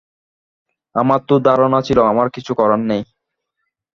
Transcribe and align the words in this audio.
আমার 0.95 1.19
তো 1.27 1.35
ধারণা 1.39 1.79
ছিল, 1.81 1.99
আমার 2.03 2.27
কিছু 2.29 2.51
করার 2.53 2.81
নেই। 2.81 3.01